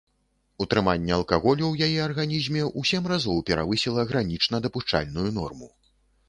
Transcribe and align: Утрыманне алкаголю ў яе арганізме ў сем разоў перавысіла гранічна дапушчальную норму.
Утрыманне 0.63 1.11
алкаголю 1.17 1.63
ў 1.67 1.75
яе 1.89 1.99
арганізме 2.07 2.63
ў 2.63 2.81
сем 2.93 3.03
разоў 3.13 3.45
перавысіла 3.51 4.07
гранічна 4.13 4.63
дапушчальную 4.65 5.29
норму. 5.39 5.71